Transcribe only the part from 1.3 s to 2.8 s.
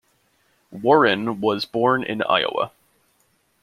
was born in Iowa.